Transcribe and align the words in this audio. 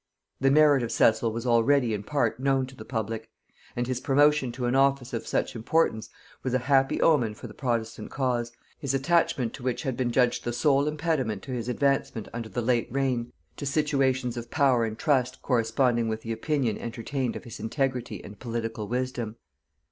The 0.39 0.49
merit 0.49 0.81
of 0.81 0.91
Cecil 0.91 1.31
was 1.31 1.45
already 1.45 1.93
in 1.93 2.01
part 2.01 2.39
known 2.39 2.65
to 2.65 2.75
the 2.75 2.83
public; 2.83 3.29
and 3.75 3.85
his 3.85 3.99
promotion 4.01 4.51
to 4.53 4.65
an 4.65 4.73
office 4.73 5.13
of 5.13 5.27
such 5.27 5.55
importance 5.55 6.09
was 6.41 6.55
a 6.55 6.65
happy 6.65 6.99
omen 6.99 7.35
for 7.35 7.45
the 7.45 7.53
protestant 7.53 8.09
cause, 8.09 8.51
his 8.79 8.95
attachment 8.95 9.53
to 9.53 9.61
which 9.63 9.83
had 9.83 9.95
been 9.95 10.11
judged 10.11 10.43
the 10.43 10.53
sole 10.53 10.87
impediment 10.87 11.43
to 11.43 11.51
his 11.51 11.69
advancement 11.69 12.27
under 12.33 12.49
the 12.49 12.63
late 12.63 12.87
reign 12.91 13.31
to 13.57 13.65
situations 13.67 14.37
of 14.37 14.49
power 14.49 14.85
and 14.85 14.97
trust 14.97 15.43
corresponding 15.43 16.07
with 16.09 16.21
the 16.23 16.31
opinion 16.31 16.79
entertained 16.79 17.35
of 17.35 17.43
his 17.43 17.59
integrity 17.59 18.23
and 18.23 18.39
political 18.39 18.87
wisdom. 18.87 19.35